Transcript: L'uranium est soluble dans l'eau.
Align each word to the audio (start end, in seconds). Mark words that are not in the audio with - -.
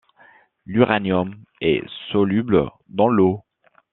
L'uranium 0.65 1.43
est 1.61 1.83
soluble 2.11 2.67
dans 2.89 3.07
l'eau. 3.07 3.45